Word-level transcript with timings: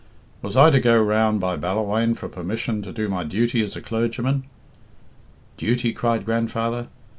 Was 0.41 0.57
I 0.57 0.71
to 0.71 0.79
go 0.79 0.99
round 0.99 1.39
by 1.39 1.55
Ballawhaine 1.57 2.15
for 2.15 2.27
permission 2.27 2.81
to 2.81 2.91
do 2.91 3.07
my 3.07 3.23
duty 3.23 3.61
as 3.63 3.75
a 3.75 3.81
clergyman?' 3.81 4.45
'Duty!' 5.57 5.93
cried 5.93 6.25
grandfather. 6.25 6.87